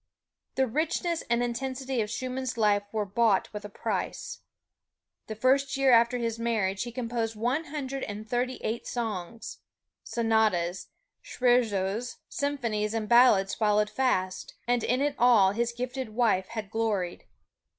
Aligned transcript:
The 0.55 0.65
richness 0.65 1.21
and 1.29 1.43
intensity 1.43 2.01
of 2.01 2.09
Schumann's 2.09 2.57
life 2.57 2.87
were 2.91 3.05
bought 3.05 3.53
with 3.53 3.63
a 3.63 3.69
price. 3.69 4.39
The 5.27 5.35
first 5.35 5.77
year 5.77 5.91
after 5.91 6.17
his 6.17 6.39
marriage 6.39 6.81
he 6.81 6.91
composed 6.91 7.35
one 7.35 7.65
hundred 7.65 8.03
thirty 8.27 8.55
eight 8.63 8.87
songs. 8.87 9.59
Sonatas, 10.03 10.87
scherzos, 11.23 12.17
symphonies 12.27 12.95
and 12.95 13.07
ballads 13.07 13.53
followed 13.53 13.91
fast, 13.91 14.55
and 14.67 14.83
in 14.83 15.01
it 15.01 15.13
all 15.19 15.51
his 15.51 15.71
gifted 15.71 16.09
wife 16.09 16.47
had 16.47 16.71
gloried. 16.71 17.25